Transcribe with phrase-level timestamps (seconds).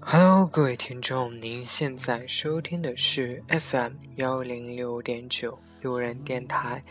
[0.00, 6.82] Hello，各位听众，您现在收听的是 FM 幺零六点九路人电台。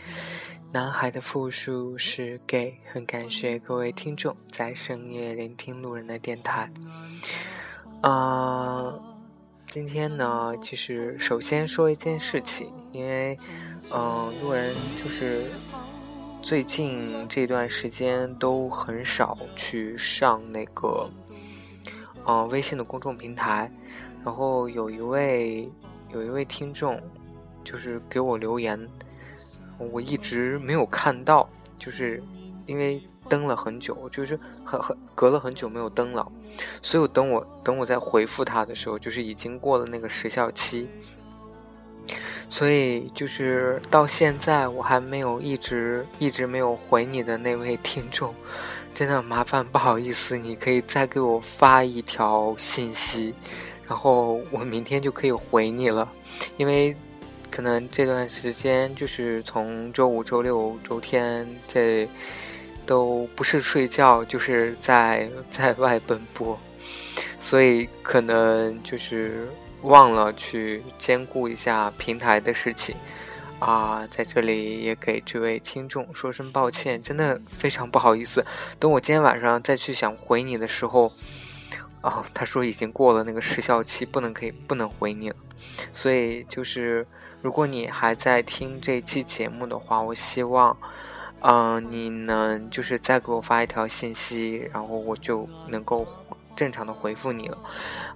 [0.72, 6.68] 男孩的复数是 gay，很感谢各位听众在深夜聆听路人的电台。
[8.00, 8.92] 啊，
[9.66, 13.38] 今天呢，其实首先说一件事情，因为
[13.92, 15.44] 嗯，路人就是
[16.42, 21.08] 最近这段时间都很少去上那个。
[22.26, 23.70] 嗯，微信的公众平台，
[24.24, 25.70] 然后有一位
[26.12, 27.00] 有一位听众，
[27.64, 28.78] 就是给我留言，
[29.78, 32.22] 我一直没有看到，就是
[32.66, 36.30] 因为登了很久，就是很很隔了很久没有登了，
[36.82, 40.88] 所以等我等我再回复他的时候，就是已经过了那个时效期，
[42.50, 48.34] 所以就是到现在我还没有一直一直没有回你的那位听众。
[48.92, 53.32] 真的麻烦，不好意思，你可以再给我发一条信息，
[53.86, 56.06] 然后我明天就可以回你了。
[56.58, 56.94] 因为
[57.50, 62.06] 可能这段时间就是从周五、周六、周天这
[62.84, 66.58] 都不是睡觉，就是在在外奔波，
[67.38, 69.48] 所以可能就是
[69.82, 72.94] 忘了去兼顾一下平台的事情。
[73.58, 78.42] 啊，在这里也给这位听众说声抱歉，真的非常不好意思。
[78.78, 81.12] 等我今天晚上再去想回你的时候，
[82.00, 85.36] 哦，他说已经过了那个时效期，不能可以不能回你了。
[85.92, 87.06] 所以就是，
[87.42, 90.74] 如果你还在听这期节目的话，我希望，
[91.40, 96.06] 嗯，你能就是再给我发一条信息，然后我就能够
[96.60, 97.58] 正常的回复你了。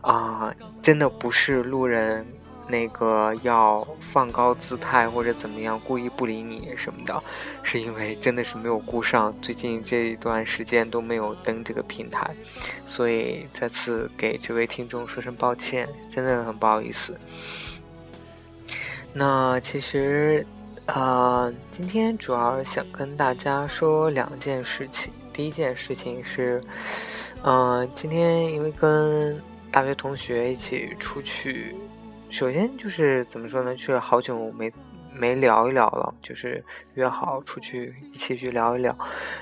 [0.02, 2.26] 啊，真的不是路人。
[2.66, 7.22] 那个要放高姿态或者怎么样，故意不理你什么的，
[7.62, 12.34] 是因为真的是没有顾上，最近这一段时间都没有登这个平台，
[12.86, 17.14] 所以再次给这位听众说声抱歉，真的很不好意思。
[19.12, 20.46] 那其实，
[20.86, 25.12] 呃，今天主要想跟大家说两件事情。
[25.34, 26.62] 第一件事情是，
[27.46, 29.38] 嗯，今天因为跟
[29.70, 31.76] 大学同学一起出去。
[32.30, 33.76] 首先就是怎么说呢？
[33.76, 34.72] 去了好久没
[35.12, 38.96] 没聊一聊了，就是约好出去一起去聊一聊，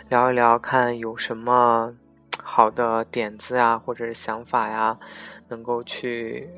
[0.08, 1.94] 聊一聊看有什么
[2.42, 4.98] 好的点子啊，或者是想法呀，
[5.46, 6.50] 能够去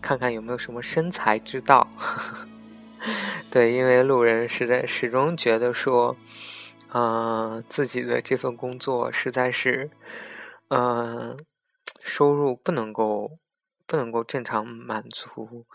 [0.00, 1.88] 看看有没有什么生财之道。
[3.50, 6.14] 对，因为路人实在始终觉得说，
[6.92, 9.90] 嗯，自己的这份工作实在是，
[10.68, 11.44] 嗯，
[12.00, 13.38] 收入不能够。
[13.86, 15.66] 不能够正常满足，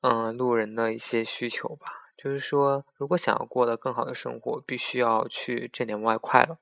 [0.00, 1.86] 嗯，路人的一些需求吧。
[2.16, 6.56] 就是说，如果想要过得更好的生活，必须要去挣点外快了。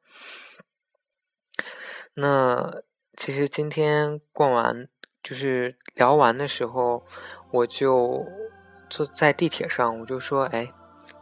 [2.14, 2.82] 那
[3.16, 4.88] 其实今天逛完，
[5.22, 7.06] 就是聊完的时候，
[7.52, 8.26] 我就
[8.90, 10.74] 坐在地铁上，我就说：“哎，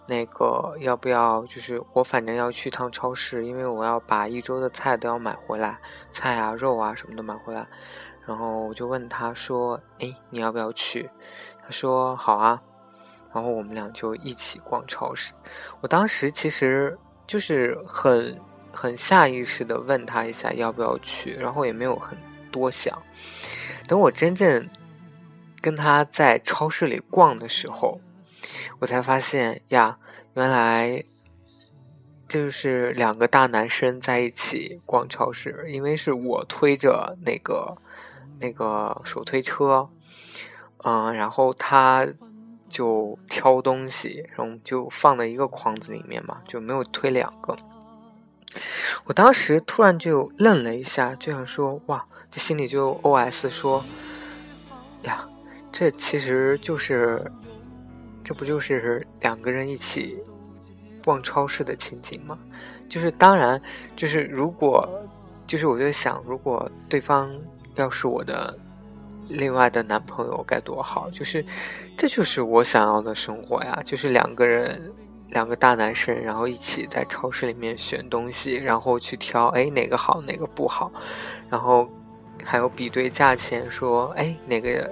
[0.08, 1.44] 那个要不要？
[1.46, 5.78] 就是我反正要去趟超市，因为我要把一周的菜都要买回来，
[6.10, 7.66] 菜啊、肉啊什么的买回来。”
[8.26, 11.08] 然后我就问他说：“哎，你要不要去？”
[11.62, 12.60] 他说：“好啊。”
[13.32, 15.32] 然后我们俩就一起逛超市。
[15.80, 18.40] 我当时其实就是很
[18.72, 22.16] 很下意识的问他一下要不要去，然后也没有很
[22.50, 22.96] 多想。
[23.86, 24.66] 等我真正
[25.60, 28.00] 跟他在超市里逛的时候，
[28.78, 29.98] 我才发现呀，
[30.34, 31.04] 原来
[32.26, 37.76] 就是两个大男生在一起逛超市，因为是我推着那个。
[38.38, 39.88] 那个手推车，
[40.84, 42.06] 嗯，然后他
[42.68, 47.56] 就挑东西，然后就放在一个筐子里面嘛，就没有推两个。
[49.06, 53.82] 我当时突然就愣了一下，就想说：“哇！”这心里就 OS 说
[55.04, 55.26] ：“呀，
[55.72, 57.32] 这其实就是，
[58.26, 60.18] 这不就是两个人一起
[61.04, 62.36] 逛超市的情景吗？
[62.88, 63.62] 就是当然，
[63.94, 64.88] 就是如果，
[65.46, 67.32] 就是我就想，如果对方。”
[67.76, 68.58] 要是我的
[69.28, 71.10] 另外的男朋友该多好！
[71.10, 71.44] 就是，
[71.94, 73.82] 这就是我想要的生活呀！
[73.84, 74.90] 就是两个人，
[75.28, 80.90] 两个大男生，然后一起在超市里面选东西，然后去挑，哎，哪个好，哪个不好，
[81.50, 81.86] 然后
[82.42, 84.90] 还有比对价钱，说，哎，哪个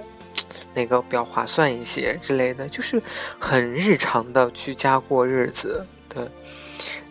[0.75, 3.01] 哪个比较划算一些之类的，就是
[3.39, 6.29] 很日常的居家过日子的。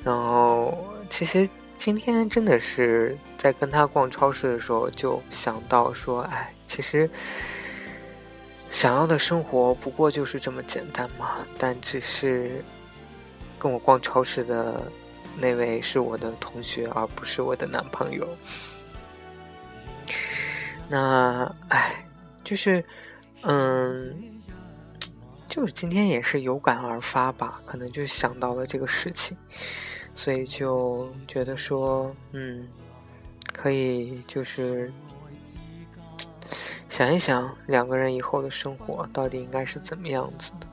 [0.04, 3.18] 然后，其实今天真的是。
[3.36, 7.10] 在跟他逛超市的时候，就想到说：“哎，其实
[8.70, 12.64] 想要的生活不过就是这么简单嘛。”但只是
[13.58, 14.90] 跟我逛超市的
[15.36, 18.26] 那位是我的同学，而不是我的男朋友。
[20.88, 22.06] 那，唉，
[22.42, 22.82] 就是，
[23.46, 24.40] 嗯，
[25.48, 29.36] 就是今天也是有感而发吧，可能就想到了这个事情，
[30.14, 32.66] 所以就觉得说，嗯，
[33.52, 34.90] 可以就是
[36.88, 40.66] 想一想两个人以后的生活到底应该是怎么样子的。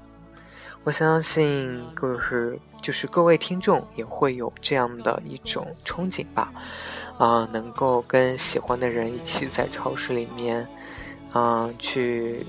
[0.84, 6.52] 我相信，就是就是各位听众也会有这样的一种憧憬吧。
[7.18, 10.68] 啊，能够跟喜欢的人一起在超市里面，
[11.34, 12.46] 嗯，去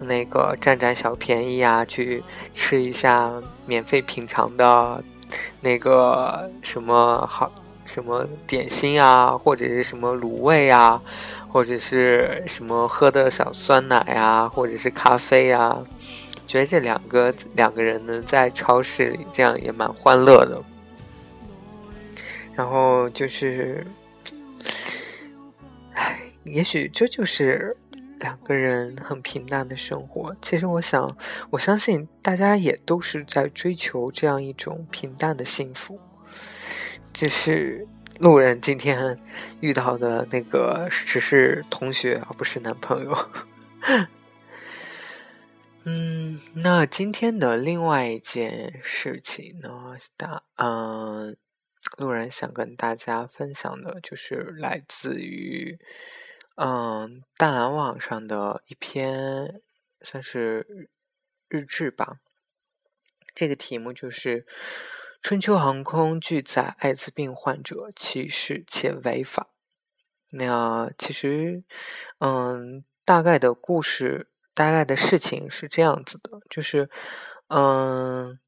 [0.00, 2.22] 那个占占小便宜啊，去
[2.52, 3.32] 吃一下
[3.66, 5.02] 免费品尝的，
[5.60, 7.50] 那个什么好
[7.84, 11.00] 什么点心啊，或者是什么卤味啊，
[11.48, 15.78] 或者是什么喝的小酸奶啊，或者是咖啡啊，
[16.46, 20.62] 觉得这两个两个人呢，在超市里这样也蛮欢乐的。
[22.54, 23.86] 然后就是，
[26.52, 27.76] 也许这就是
[28.20, 30.36] 两个人很平淡的生活。
[30.42, 31.16] 其实我想，
[31.50, 36.00] 我相信大家也都是在追求这样一种平淡的幸福。
[37.12, 37.86] 只是
[38.18, 39.16] 路人今天
[39.60, 43.28] 遇到的那个只是同学，而不是男朋友。
[45.84, 49.96] 嗯，那今天的另外一件事情呢？
[50.16, 51.36] 大嗯。
[51.96, 55.78] 路人想跟大家分享的，就是来自于
[56.60, 59.62] 嗯大蓝网上的一篇，
[60.02, 60.88] 算是
[61.48, 62.18] 日志吧。
[63.32, 64.44] 这个题目就是
[65.22, 69.50] 春秋航空拒载艾滋病患者，歧视且违法。
[70.30, 71.62] 那其实，
[72.18, 76.90] 嗯，大概的故事，大概的事情是这样子的，就是
[77.46, 78.40] 嗯。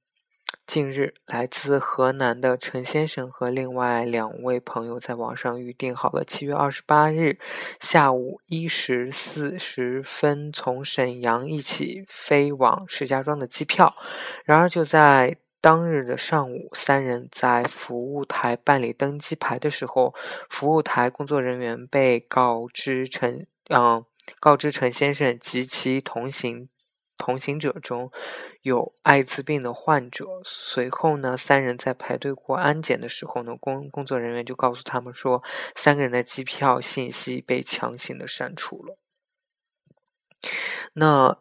[0.67, 7.39] 近日，来自河南的陈先生和另外两位朋友在网上预订好了七月二十八日
[7.81, 13.95] 下午一时四十分从沈阳一起飞往石家庄的机票。
[14.45, 20.15] 然而，就在当日的上午，三人在服务台办理登机牌的时候，
[20.49, 24.05] 服务台工作人员被告知陈嗯
[24.39, 26.69] 告知陈先生及其同行。
[27.21, 28.11] 同行者中
[28.63, 30.27] 有艾滋病的患者。
[30.45, 35.43] 随后呢，三人在排队过安检的时候呢，工工作人员就告诉他们说，
[35.77, 38.97] 三个人的机票信息被强行的删除了。
[40.95, 41.39] 那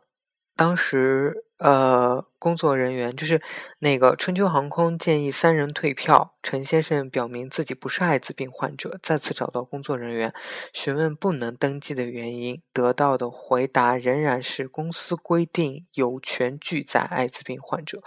[0.55, 1.45] 当时。
[1.59, 3.41] 呃，工作人员就是
[3.79, 6.33] 那个春秋航空建议三人退票。
[6.41, 10.33] 陈先生表明自己不是艾滋病患者，再次找到工作人员
[10.71, 18.01] 询问不能登记的原因，得到的回答仍然是公司规定有权拒载艾滋病患者，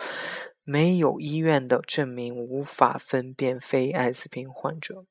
[0.65, 5.05] 没有医院的证明无法分辨非艾滋病患者。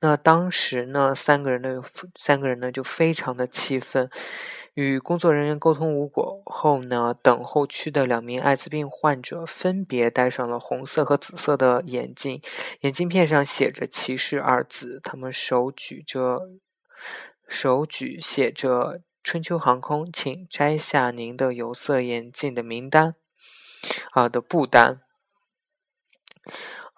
[0.00, 1.82] 那当时呢，三个人呢，
[2.16, 4.10] 三个人呢就非常的气愤。
[4.78, 12.40] 与工作人员沟通无果后呢，等候区的两名艾滋病患者分别戴上了红色和紫色的眼镜，
[12.82, 15.00] 眼镜片上写着“歧视”二字。
[15.02, 16.48] 他们手举着，
[17.48, 23.16] 手举写着“春秋航空，请摘下您的有色眼镜”的名单，
[24.12, 25.00] 啊的布单，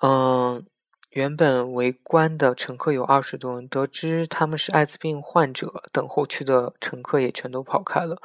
[0.02, 0.66] 嗯。
[1.10, 8.22] 原本围观的乘客有二十多人，得知他们是艾滋病患者，等候区的乘客也全都跑开了。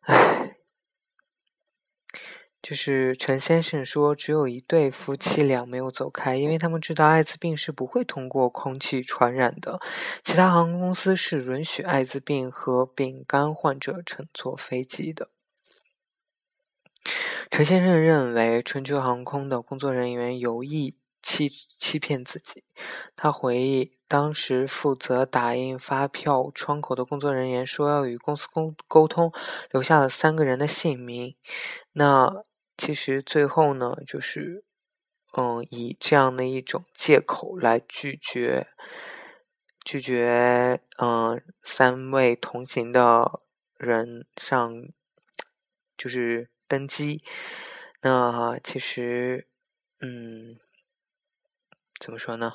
[0.00, 0.56] 唉，
[2.60, 9.78] 就是陈先生说，只有一对夫妻俩没有走开，因为他们知道艾滋病是不会通过空气传染的。
[10.24, 15.28] 其他航空公司是允许艾滋病和丙肝患者乘坐飞机的。
[17.48, 20.96] 陈先生认为，春秋航空的工作人员有意。
[21.30, 22.64] 欺欺骗自己，
[23.14, 29.30] 他回忆，当时负责打印发票窗口的工作人员说要与公司沟沟通，
[29.70, 31.36] 留下了三个人的姓名。
[31.92, 32.44] 那
[32.78, 34.64] 其实最后呢，就是
[35.36, 38.68] 嗯，以这样的一种借口来拒绝
[39.84, 43.42] 拒绝嗯三位同行的
[43.76, 44.88] 人上
[45.94, 47.22] 就是登机。
[48.00, 49.46] 那其实
[50.00, 50.58] 嗯。
[51.98, 52.54] 怎么说呢？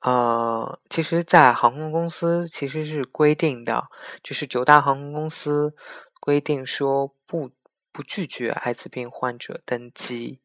[0.00, 3.88] 呃，其实，在航空公司其实是规定的，
[4.22, 5.74] 就是九大航空公司
[6.20, 7.50] 规定说不
[7.90, 10.40] 不拒绝艾滋病患者登机。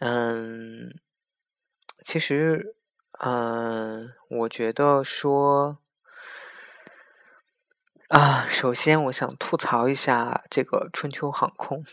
[0.00, 1.00] 嗯，
[2.04, 2.76] 其实，
[3.20, 5.78] 嗯，我觉得说，
[8.08, 11.84] 啊，首先我想吐槽一下这个春秋航空，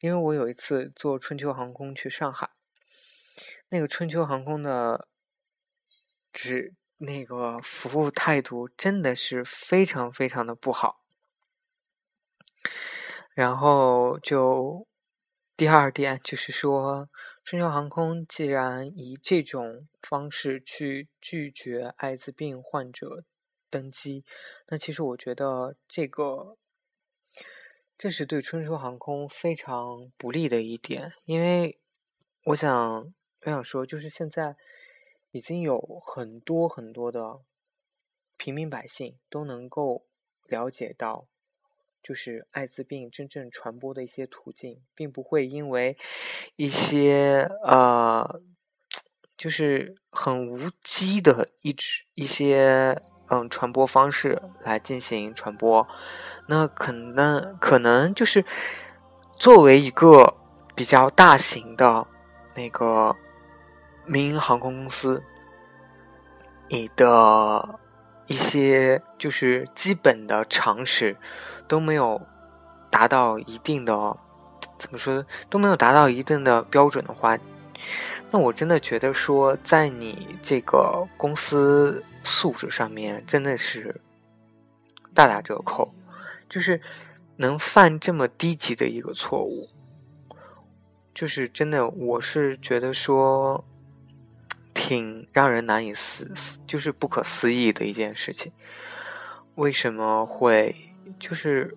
[0.00, 2.50] 因为我有一次坐春秋航空去上海。
[3.74, 5.08] 那个春秋航空的
[6.32, 11.00] 只那个服务态度真的是非常非常的不好。
[13.34, 14.86] 然后就
[15.56, 17.08] 第二点就是说，
[17.42, 23.24] 春秋航空既然以这种方式去拒绝艾滋病患者
[23.68, 24.24] 登机，
[24.68, 26.56] 那其实我觉得这个
[27.98, 31.76] 这是对春秋航空非常不利的一点，因为
[32.44, 33.12] 我想
[33.44, 34.56] 我想说，就是现在
[35.30, 37.40] 已经有很多很多的
[38.36, 40.04] 平民百姓都能够
[40.46, 41.26] 了解到。
[42.02, 45.96] 就是艾滋病真正传播的一些途径，并不会因为
[46.56, 48.42] 一些呃，
[49.38, 55.88] 就是很无稽的一支一些嗯传播方式来进行传播。
[56.46, 58.44] 那可能可能就是
[59.36, 60.36] 作为一个
[60.76, 62.06] 比较大型的
[62.54, 63.16] 那个
[64.06, 65.22] 民营航空公司，
[66.68, 67.80] 你的。
[68.26, 71.14] 一些就是基本的常识
[71.68, 72.18] 都没有
[72.90, 74.16] 达到一定的，
[74.78, 77.38] 怎么说都没有达到一定的标准的话，
[78.30, 84.00] 那我真的觉得说，在你这个公司素质上面真的是
[85.12, 85.92] 大打折扣，
[86.48, 86.80] 就是
[87.36, 89.68] 能犯这么低级的一个错误，
[91.12, 93.62] 就是真的，我是觉得说。
[94.86, 96.30] 挺让人难以思，
[96.66, 98.52] 就是不可思议的一件事情。
[99.54, 100.76] 为什么会
[101.18, 101.74] 就是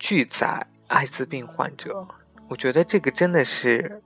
[0.00, 2.04] 拒载艾滋病患者？
[2.48, 4.02] 我觉得这个真的是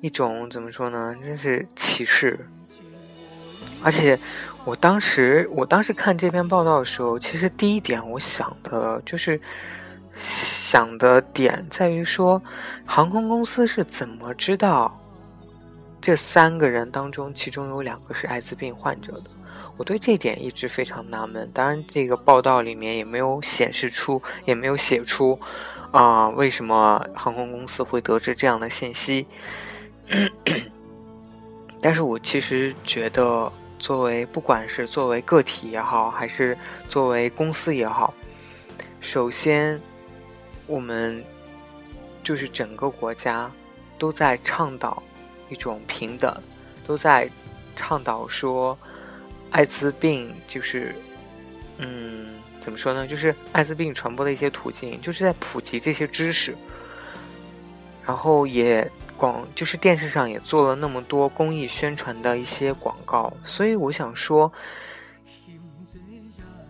[0.00, 1.12] 一种怎么说呢？
[1.20, 2.38] 真是歧视。
[3.82, 4.16] 而且
[4.64, 9.40] 我当时，我当时看这篇报道的时候，其实第一点我想的就是
[10.14, 12.40] 想的点在于说，
[12.86, 14.96] 航空公司是怎么知道？
[16.00, 19.30] 这三个人当中，其中有两个是艾滋病患者的，
[19.76, 21.46] 我对这点一直非常纳闷。
[21.52, 25.38] 当然，这个报道里面也没有显示出，也没有写出，
[25.90, 29.26] 啊，为什么航空公司会得知这样的信息？
[31.82, 36.56] 但是我其实觉得，作为不管是作为个体也好，还是
[36.88, 38.14] 作为公司也好，
[39.00, 39.78] 首先，
[40.66, 41.22] 我们
[42.22, 43.50] 就是整个国家
[43.98, 45.02] 都在倡导。
[45.50, 46.34] 一种平等，
[46.86, 47.28] 都在
[47.76, 48.78] 倡导说，
[49.50, 50.94] 艾滋病就是，
[51.78, 52.28] 嗯，
[52.60, 53.06] 怎么说呢？
[53.06, 56.56] 就是艾滋病传播的一些途径，就是在普及这些知识。
[58.06, 63.32] 然后也广，就是电视上也做了那么多公益宣传的一些广告。
[63.44, 64.50] 所以我想说，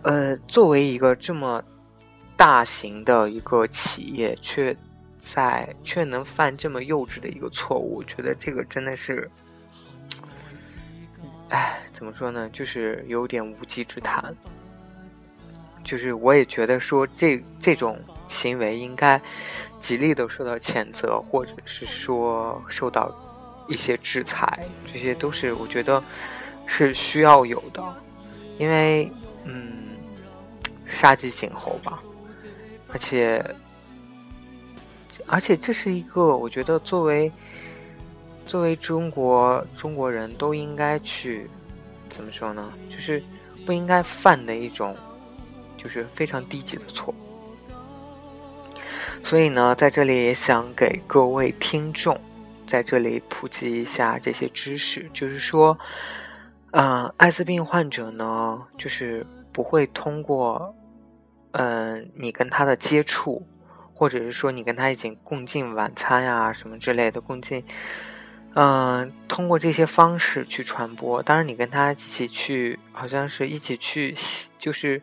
[0.01, 1.63] 呃，作为一个这么
[2.35, 4.75] 大型的一个企业，却。
[5.21, 9.29] 在却能犯这么幼稚的一个错误，我觉得这个真的是，
[11.49, 12.49] 哎，怎么说呢？
[12.49, 14.35] 就是有点无稽之谈。
[15.83, 19.21] 就是我也觉得说，这这种行为应该
[19.79, 23.15] 极力的受到谴责，或者是说受到
[23.67, 26.03] 一些制裁，这些都是我觉得
[26.65, 27.83] 是需要有的，
[28.57, 29.11] 因为
[29.45, 29.89] 嗯，
[30.87, 32.01] 杀鸡儆猴吧，
[32.91, 33.43] 而且。
[35.31, 37.31] 而且这是一个，我觉得作为
[38.45, 41.49] 作为中国中国人都应该去
[42.09, 42.69] 怎么说呢？
[42.89, 43.23] 就是
[43.65, 44.93] 不应该犯的一种，
[45.77, 47.15] 就是非常低级的错。
[49.23, 52.19] 所以呢，在这里也想给各位听众
[52.67, 55.77] 在这里普及一下这些知识，就是说，
[56.71, 60.75] 嗯，艾滋病患者呢，就是不会通过，
[61.51, 63.41] 嗯，你跟他的接触。
[64.01, 67.63] 或者是说你跟他一起共进晚餐呀，什么之类的共进，
[68.55, 71.21] 嗯，通过这些方式去传播。
[71.21, 74.15] 当然，你跟他一起去，好像是一起去，
[74.57, 74.99] 就是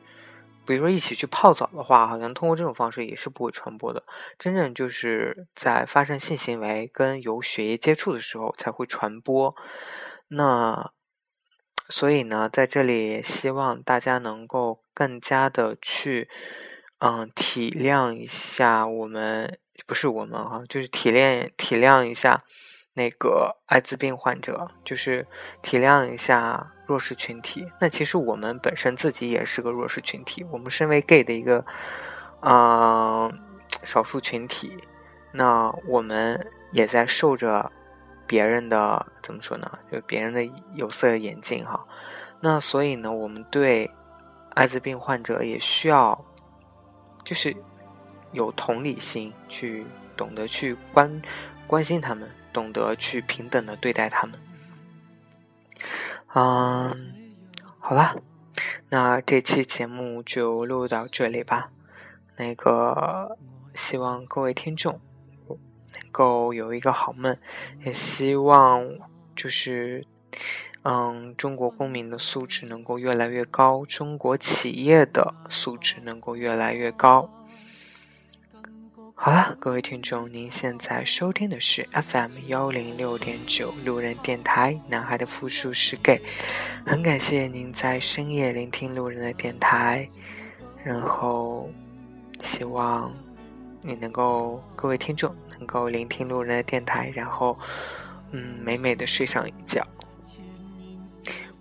[0.66, 4.02] 比如说一起去泡澡的话，好像通过这种方式也是不会传播的。
[4.36, 9.54] 真正就是在发生性行为跟有血液接触的时候才会传播。
[10.26, 10.90] 那
[11.88, 16.28] 所以呢，在这里也希望大家能够更加的去。
[17.00, 22.42] 嗯，体谅一下我们，不是我们哈，就是体谅体谅一下
[22.94, 25.24] 那个艾滋病患者，就是
[25.62, 27.64] 体谅一下弱势群体。
[27.80, 31.64] 那其实我们本身自己也是个弱势群体，我们身为 gay 的一个
[32.40, 33.32] 嗯
[33.84, 34.76] 少数群体，
[35.30, 37.70] 那我们也在受着
[38.26, 39.70] 别人的怎么说呢？
[39.92, 41.84] 就别人的有色眼镜哈。
[42.40, 43.88] 那所以呢，我们对
[44.54, 46.24] 艾滋病患者也需要。
[47.28, 47.54] 就是
[48.32, 49.84] 有同理心，去
[50.16, 51.20] 懂得去关
[51.66, 54.40] 关心他们，懂得去平等的对待他们。
[56.32, 57.34] 嗯，
[57.78, 58.16] 好啦，
[58.88, 61.70] 那这期节目就录到这里吧。
[62.38, 63.36] 那个，
[63.74, 64.98] 希望各位听众
[65.48, 67.36] 能够有一个好梦，
[67.84, 68.88] 也希望
[69.36, 70.06] 就是。
[70.90, 77.28] 嗯，中国公民的素质能够越来越高，中国企业的素质能够越来越高。
[79.14, 86.22] 好了，各位听众，您现在收听的是 FM 幺零六点九路人电台，男孩的复数是 gay。
[86.86, 90.08] 很感谢您在深夜聆听路人的电台，
[90.82, 91.68] 然后
[92.40, 93.12] 希望
[93.82, 97.58] 你能够，各位听众能够聆听路人的电台，然后
[98.30, 99.86] 嗯，美美的睡上一觉。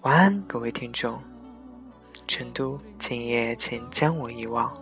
[0.08, 1.20] 晚安各位听众。
[2.30, 4.74] 成都今夜请将我遗忘。